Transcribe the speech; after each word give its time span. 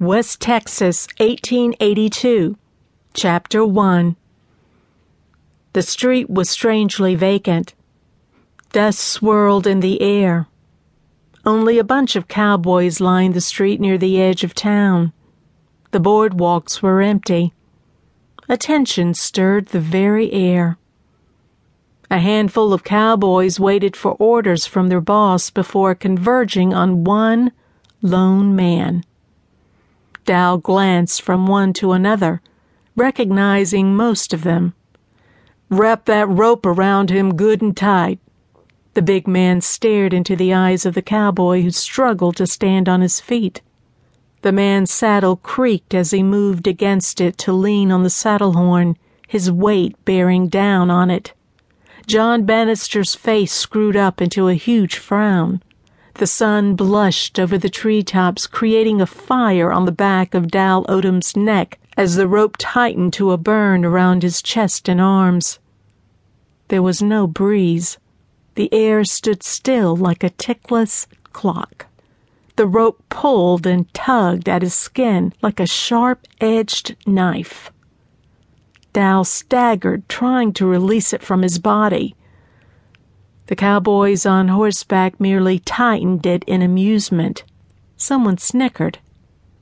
West 0.00 0.40
Texas, 0.40 1.06
1882. 1.18 2.56
Chapter 3.12 3.66
1 3.66 4.16
The 5.74 5.82
street 5.82 6.30
was 6.30 6.48
strangely 6.48 7.14
vacant. 7.14 7.74
Dust 8.72 8.98
swirled 8.98 9.66
in 9.66 9.80
the 9.80 10.00
air. 10.00 10.46
Only 11.44 11.78
a 11.78 11.84
bunch 11.84 12.16
of 12.16 12.28
cowboys 12.28 12.98
lined 12.98 13.34
the 13.34 13.42
street 13.42 13.78
near 13.78 13.98
the 13.98 14.18
edge 14.18 14.42
of 14.42 14.54
town. 14.54 15.12
The 15.90 16.00
boardwalks 16.00 16.80
were 16.80 17.02
empty. 17.02 17.52
Attention 18.48 19.12
stirred 19.12 19.66
the 19.66 19.80
very 19.80 20.32
air. 20.32 20.78
A 22.10 22.20
handful 22.20 22.72
of 22.72 22.84
cowboys 22.84 23.60
waited 23.60 23.94
for 23.94 24.12
orders 24.12 24.64
from 24.64 24.88
their 24.88 25.02
boss 25.02 25.50
before 25.50 25.94
converging 25.94 26.72
on 26.72 27.04
one 27.04 27.52
lone 28.00 28.56
man. 28.56 29.04
Dal 30.30 30.58
glanced 30.58 31.22
from 31.22 31.48
one 31.48 31.72
to 31.72 31.90
another, 31.90 32.40
recognizing 32.94 33.96
most 33.96 34.32
of 34.32 34.44
them. 34.44 34.74
Wrap 35.68 36.04
that 36.04 36.28
rope 36.28 36.64
around 36.64 37.10
him 37.10 37.34
good 37.34 37.60
and 37.60 37.76
tight. 37.76 38.20
The 38.94 39.02
big 39.02 39.26
man 39.26 39.60
stared 39.60 40.14
into 40.14 40.36
the 40.36 40.54
eyes 40.54 40.86
of 40.86 40.94
the 40.94 41.02
cowboy 41.02 41.62
who 41.62 41.72
struggled 41.72 42.36
to 42.36 42.46
stand 42.46 42.88
on 42.88 43.00
his 43.00 43.18
feet. 43.18 43.60
The 44.42 44.52
man's 44.52 44.92
saddle 44.92 45.34
creaked 45.34 45.94
as 45.94 46.12
he 46.12 46.22
moved 46.22 46.68
against 46.68 47.20
it 47.20 47.36
to 47.38 47.52
lean 47.52 47.90
on 47.90 48.04
the 48.04 48.08
saddle 48.08 48.52
horn, 48.52 48.96
his 49.26 49.50
weight 49.50 49.96
bearing 50.04 50.46
down 50.46 50.92
on 50.92 51.10
it. 51.10 51.32
John 52.06 52.44
Bannister's 52.44 53.16
face 53.16 53.52
screwed 53.52 53.96
up 53.96 54.22
into 54.22 54.46
a 54.46 54.54
huge 54.54 54.96
frown. 54.96 55.60
The 56.14 56.26
sun 56.26 56.74
blushed 56.74 57.38
over 57.38 57.56
the 57.56 57.70
treetops, 57.70 58.46
creating 58.46 59.00
a 59.00 59.06
fire 59.06 59.72
on 59.72 59.84
the 59.84 59.92
back 59.92 60.34
of 60.34 60.50
Dal 60.50 60.84
Odom's 60.88 61.36
neck 61.36 61.78
as 61.96 62.16
the 62.16 62.28
rope 62.28 62.56
tightened 62.58 63.12
to 63.14 63.32
a 63.32 63.36
burn 63.36 63.84
around 63.84 64.22
his 64.22 64.42
chest 64.42 64.88
and 64.88 65.00
arms. 65.00 65.58
There 66.68 66.82
was 66.82 67.02
no 67.02 67.26
breeze. 67.26 67.98
The 68.54 68.72
air 68.72 69.04
stood 69.04 69.42
still 69.42 69.96
like 69.96 70.22
a 70.22 70.30
tickless 70.30 71.06
clock. 71.32 71.86
The 72.56 72.66
rope 72.66 73.02
pulled 73.08 73.66
and 73.66 73.92
tugged 73.94 74.48
at 74.48 74.62
his 74.62 74.74
skin 74.74 75.32
like 75.42 75.60
a 75.60 75.66
sharp 75.66 76.26
edged 76.40 76.96
knife. 77.06 77.72
Dal 78.92 79.24
staggered, 79.24 80.08
trying 80.08 80.52
to 80.54 80.66
release 80.66 81.12
it 81.12 81.22
from 81.22 81.42
his 81.42 81.58
body. 81.58 82.14
The 83.50 83.56
cowboys 83.56 84.26
on 84.26 84.46
horseback 84.46 85.18
merely 85.18 85.58
tightened 85.58 86.24
it 86.24 86.44
in 86.44 86.62
amusement. 86.62 87.42
Someone 87.96 88.38
snickered. 88.38 89.00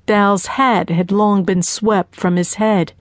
Dal's 0.05 0.45
hat 0.45 0.91
had 0.91 1.11
long 1.11 1.43
been 1.43 1.63
swept 1.63 2.15
from 2.15 2.37
his 2.37 2.57
head. 2.57 2.93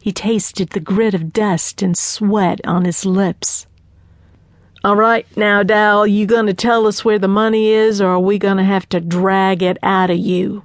He 0.00 0.12
tasted 0.12 0.70
the 0.70 0.78
grit 0.78 1.14
of 1.14 1.32
dust 1.32 1.82
and 1.82 1.98
sweat 1.98 2.60
on 2.64 2.84
his 2.84 3.04
lips. 3.04 3.66
All 4.84 4.94
right, 4.94 5.26
now, 5.36 5.64
Dal, 5.64 6.06
you 6.06 6.26
gonna 6.26 6.54
tell 6.54 6.86
us 6.86 7.04
where 7.04 7.18
the 7.18 7.26
money 7.26 7.70
is, 7.70 8.00
or 8.00 8.10
are 8.10 8.20
we 8.20 8.38
gonna 8.38 8.62
have 8.62 8.88
to 8.90 9.00
drag 9.00 9.64
it 9.64 9.78
out 9.82 10.10
of 10.10 10.18
you? 10.18 10.62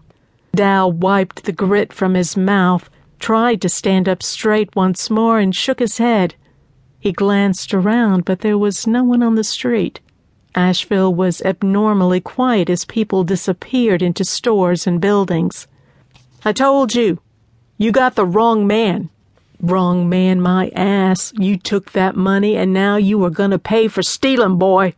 Dal 0.53 0.91
wiped 0.91 1.45
the 1.45 1.51
grit 1.51 1.91
from 1.91 2.13
his 2.13 2.37
mouth, 2.37 2.87
tried 3.17 3.63
to 3.63 3.69
stand 3.69 4.07
up 4.07 4.21
straight 4.21 4.75
once 4.75 5.09
more, 5.09 5.39
and 5.39 5.55
shook 5.55 5.79
his 5.79 5.97
head. 5.97 6.35
He 7.05 7.11
glanced 7.11 7.71
around, 7.71 8.25
but 8.25 8.39
there 8.39 8.57
was 8.57 8.87
no 8.87 9.03
one 9.03 9.21
on 9.21 9.35
the 9.35 9.43
street. 9.43 9.99
Asheville 10.55 11.13
was 11.13 11.39
abnormally 11.43 12.19
quiet 12.19 12.67
as 12.67 12.83
people 12.83 13.23
disappeared 13.23 14.01
into 14.01 14.25
stores 14.25 14.87
and 14.87 14.99
buildings. 14.99 15.67
I 16.43 16.51
told 16.51 16.95
you, 16.95 17.19
you 17.77 17.91
got 17.91 18.15
the 18.15 18.25
wrong 18.25 18.65
man. 18.65 19.11
Wrong 19.61 20.09
man, 20.09 20.41
my 20.41 20.69
ass. 20.69 21.31
You 21.37 21.57
took 21.57 21.91
that 21.91 22.15
money 22.15 22.57
and 22.57 22.73
now 22.73 22.95
you 22.95 23.23
are 23.23 23.29
going 23.29 23.51
to 23.51 23.59
pay 23.59 23.87
for 23.87 24.01
stealing, 24.01 24.57
boy. 24.57 24.95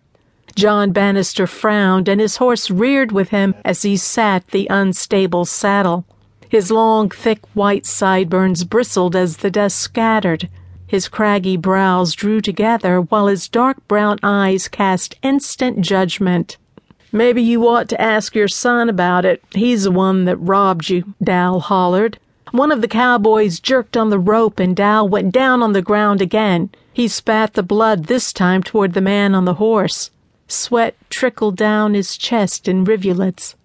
John 0.55 0.93
Bannister 0.93 1.45
frowned 1.45 2.07
and 2.07 2.21
his 2.21 2.37
horse 2.37 2.71
reared 2.71 3.11
with 3.11 3.31
him 3.31 3.53
as 3.65 3.81
he 3.81 3.97
sat 3.97 4.47
the 4.47 4.65
unstable 4.69 5.43
saddle. 5.43 6.05
His 6.47 6.71
long, 6.71 7.09
thick 7.09 7.41
white 7.53 7.85
sideburns 7.85 8.63
bristled 8.63 9.13
as 9.13 9.35
the 9.35 9.51
dust 9.51 9.77
scattered. 9.77 10.47
His 10.87 11.09
craggy 11.09 11.57
brows 11.57 12.13
drew 12.13 12.39
together 12.39 13.01
while 13.01 13.27
his 13.27 13.49
dark 13.49 13.85
brown 13.89 14.19
eyes 14.23 14.69
cast 14.69 15.15
instant 15.21 15.81
judgment. 15.81 16.55
Maybe 17.11 17.41
you 17.41 17.67
ought 17.67 17.89
to 17.89 18.01
ask 18.01 18.35
your 18.35 18.47
son 18.47 18.87
about 18.87 19.25
it. 19.25 19.43
He's 19.51 19.83
the 19.83 19.91
one 19.91 20.23
that 20.25 20.37
robbed 20.37 20.89
you, 20.89 21.13
Dal 21.21 21.59
hollered. 21.59 22.19
One 22.51 22.71
of 22.71 22.81
the 22.81 22.87
cowboys 22.87 23.59
jerked 23.59 23.97
on 23.97 24.09
the 24.09 24.19
rope 24.19 24.59
and 24.59 24.75
Dal 24.75 25.07
went 25.07 25.33
down 25.33 25.61
on 25.61 25.73
the 25.73 25.81
ground 25.81 26.21
again. 26.21 26.69
He 26.93 27.09
spat 27.09 27.53
the 27.53 27.63
blood 27.63 28.05
this 28.05 28.31
time 28.31 28.63
toward 28.63 28.93
the 28.93 29.01
man 29.01 29.35
on 29.35 29.43
the 29.43 29.55
horse. 29.55 30.09
Sweat 30.47 30.95
trickled 31.09 31.57
down 31.57 31.93
his 31.93 32.15
chest 32.15 32.69
in 32.69 32.85
rivulets. 32.85 33.55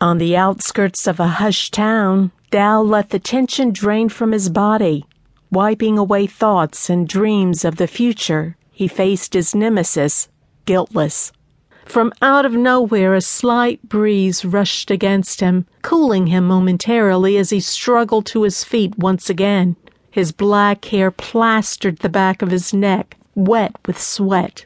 On 0.00 0.18
the 0.18 0.36
outskirts 0.36 1.08
of 1.08 1.18
a 1.18 1.26
hushed 1.26 1.74
town, 1.74 2.30
Dal 2.52 2.86
let 2.86 3.10
the 3.10 3.18
tension 3.18 3.72
drain 3.72 4.08
from 4.08 4.30
his 4.30 4.48
body. 4.48 5.04
Wiping 5.52 5.98
away 5.98 6.26
thoughts 6.26 6.88
and 6.88 7.06
dreams 7.06 7.62
of 7.62 7.76
the 7.76 7.86
future, 7.86 8.56
he 8.70 8.88
faced 8.88 9.34
his 9.34 9.54
nemesis, 9.54 10.30
guiltless. 10.64 11.30
From 11.84 12.10
out 12.22 12.46
of 12.46 12.54
nowhere, 12.54 13.14
a 13.14 13.20
slight 13.20 13.86
breeze 13.86 14.46
rushed 14.46 14.90
against 14.90 15.40
him, 15.40 15.66
cooling 15.82 16.28
him 16.28 16.46
momentarily 16.46 17.36
as 17.36 17.50
he 17.50 17.60
struggled 17.60 18.24
to 18.26 18.44
his 18.44 18.64
feet 18.64 18.96
once 18.96 19.28
again. 19.28 19.76
His 20.10 20.32
black 20.32 20.86
hair 20.86 21.10
plastered 21.10 21.98
the 21.98 22.08
back 22.08 22.40
of 22.40 22.50
his 22.50 22.72
neck, 22.72 23.18
wet 23.34 23.76
with 23.84 24.00
sweat. 24.00 24.64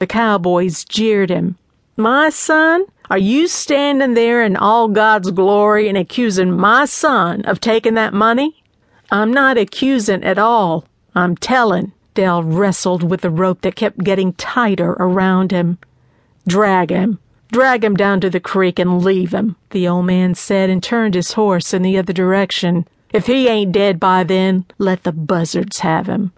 The 0.00 0.08
cowboys 0.08 0.84
jeered 0.84 1.30
him. 1.30 1.58
My 1.96 2.30
son? 2.30 2.86
Are 3.08 3.18
you 3.18 3.46
standing 3.46 4.14
there 4.14 4.42
in 4.42 4.56
all 4.56 4.88
God's 4.88 5.30
glory 5.30 5.88
and 5.88 5.96
accusing 5.96 6.50
my 6.50 6.86
son 6.86 7.42
of 7.42 7.60
taking 7.60 7.94
that 7.94 8.12
money? 8.12 8.63
I'm 9.14 9.32
not 9.32 9.56
accusing 9.56 10.24
at 10.24 10.40
all. 10.40 10.86
I'm 11.14 11.36
telling. 11.36 11.92
Dal 12.14 12.42
wrestled 12.42 13.04
with 13.08 13.20
the 13.20 13.30
rope 13.30 13.60
that 13.60 13.76
kept 13.76 14.02
getting 14.02 14.32
tighter 14.32 14.96
around 14.98 15.52
him. 15.52 15.78
Drag 16.48 16.90
him. 16.90 17.20
Drag 17.52 17.84
him 17.84 17.94
down 17.94 18.20
to 18.22 18.28
the 18.28 18.40
creek 18.40 18.80
and 18.80 19.04
leave 19.04 19.32
him, 19.32 19.54
the 19.70 19.86
old 19.86 20.06
man 20.06 20.34
said 20.34 20.68
and 20.68 20.82
turned 20.82 21.14
his 21.14 21.34
horse 21.34 21.72
in 21.72 21.82
the 21.82 21.96
other 21.96 22.12
direction. 22.12 22.88
If 23.12 23.28
he 23.28 23.46
ain't 23.46 23.70
dead 23.70 24.00
by 24.00 24.24
then, 24.24 24.64
let 24.78 25.04
the 25.04 25.12
buzzards 25.12 25.78
have 25.78 26.08
him. 26.08 26.32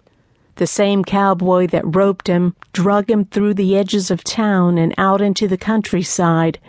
The 0.57 0.67
same 0.67 1.03
cowboy 1.03 1.65
that 1.69 1.95
roped 1.95 2.27
him 2.27 2.55
drug 2.73 3.09
him 3.09 3.25
through 3.25 3.55
the 3.55 3.75
edges 3.75 4.11
of 4.11 4.23
town 4.23 4.77
and 4.77 4.93
out 4.99 5.19
into 5.19 5.47
the 5.47 5.57
countryside. 5.57 6.59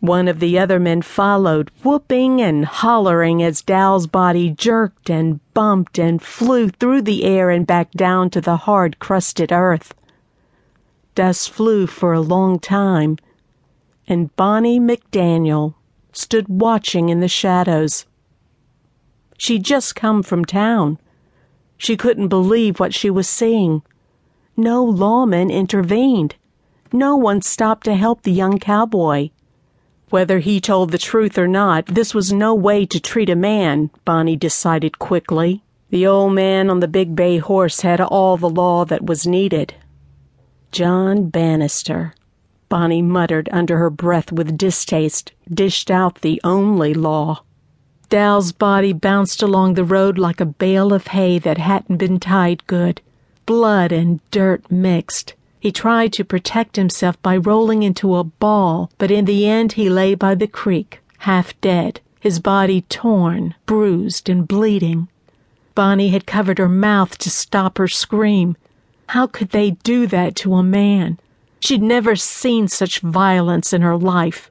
One 0.00 0.28
of 0.28 0.38
the 0.38 0.58
other 0.58 0.78
men 0.78 1.02
followed, 1.02 1.70
whooping 1.82 2.40
and 2.40 2.64
hollering 2.64 3.42
as 3.42 3.62
Dal's 3.62 4.06
body 4.06 4.50
jerked 4.50 5.10
and 5.10 5.40
bumped 5.54 5.98
and 5.98 6.22
flew 6.22 6.68
through 6.68 7.02
the 7.02 7.24
air 7.24 7.50
and 7.50 7.66
back 7.66 7.90
down 7.92 8.30
to 8.30 8.40
the 8.40 8.58
hard 8.58 9.00
crusted 9.00 9.50
earth. 9.50 9.94
Dust 11.16 11.50
flew 11.50 11.88
for 11.88 12.12
a 12.12 12.20
long 12.20 12.60
time, 12.60 13.18
and 14.06 14.34
Bonnie 14.36 14.78
McDaniel 14.78 15.74
stood 16.12 16.46
watching 16.48 17.08
in 17.08 17.18
the 17.18 17.26
shadows. 17.26 18.06
She'd 19.36 19.64
just 19.64 19.96
come 19.96 20.22
from 20.22 20.44
town. 20.44 20.98
She 21.76 21.96
couldn't 21.96 22.28
believe 22.28 22.78
what 22.78 22.94
she 22.94 23.10
was 23.10 23.28
seeing. 23.28 23.82
No 24.56 24.84
lawman 24.84 25.50
intervened. 25.50 26.36
No 26.92 27.16
one 27.16 27.42
stopped 27.42 27.84
to 27.84 27.94
help 27.94 28.22
the 28.22 28.32
young 28.32 28.58
cowboy. 28.58 29.30
Whether 30.10 30.38
he 30.38 30.60
told 30.60 30.90
the 30.90 30.98
truth 30.98 31.36
or 31.36 31.46
not, 31.46 31.86
this 31.86 32.14
was 32.14 32.32
no 32.32 32.54
way 32.54 32.86
to 32.86 32.98
treat 32.98 33.28
a 33.28 33.36
man, 33.36 33.90
Bonnie 34.04 34.36
decided 34.36 34.98
quickly. 34.98 35.62
The 35.90 36.06
old 36.06 36.34
man 36.34 36.70
on 36.70 36.80
the 36.80 36.88
big 36.88 37.14
bay 37.14 37.38
horse 37.38 37.82
had 37.82 38.00
all 38.00 38.36
the 38.36 38.48
law 38.48 38.84
that 38.86 39.04
was 39.04 39.26
needed. 39.26 39.74
John 40.72 41.28
Bannister, 41.28 42.14
Bonnie 42.68 43.02
muttered 43.02 43.48
under 43.52 43.78
her 43.78 43.90
breath 43.90 44.30
with 44.32 44.58
distaste, 44.58 45.32
dished 45.52 45.90
out 45.90 46.20
the 46.20 46.40
only 46.44 46.92
law. 46.94 47.42
Dal's 48.10 48.52
body 48.52 48.94
bounced 48.94 49.42
along 49.42 49.74
the 49.74 49.84
road 49.84 50.16
like 50.16 50.40
a 50.40 50.46
bale 50.46 50.92
of 50.94 51.08
hay 51.08 51.38
that 51.38 51.58
hadn't 51.58 51.96
been 51.96 52.18
tied 52.18 52.66
good. 52.66 53.02
Blood 53.44 53.92
and 53.92 54.20
dirt 54.30 54.70
mixed. 54.70 55.34
He 55.60 55.72
tried 55.72 56.12
to 56.14 56.24
protect 56.24 56.76
himself 56.76 57.20
by 57.22 57.36
rolling 57.36 57.82
into 57.82 58.14
a 58.14 58.24
ball, 58.24 58.90
but 58.98 59.10
in 59.10 59.24
the 59.24 59.46
end 59.46 59.72
he 59.72 59.88
lay 59.88 60.14
by 60.14 60.34
the 60.34 60.46
creek, 60.46 61.00
half 61.18 61.58
dead, 61.60 62.00
his 62.20 62.38
body 62.38 62.82
torn, 62.82 63.54
bruised, 63.66 64.28
and 64.28 64.46
bleeding. 64.46 65.08
Bonnie 65.74 66.10
had 66.10 66.26
covered 66.26 66.58
her 66.58 66.68
mouth 66.68 67.18
to 67.18 67.30
stop 67.30 67.78
her 67.78 67.88
scream. 67.88 68.56
How 69.08 69.26
could 69.26 69.50
they 69.50 69.72
do 69.82 70.06
that 70.06 70.36
to 70.36 70.54
a 70.54 70.62
man? 70.62 71.18
She'd 71.60 71.82
never 71.82 72.14
seen 72.14 72.68
such 72.68 73.00
violence 73.00 73.72
in 73.72 73.82
her 73.82 73.96
life. 73.96 74.50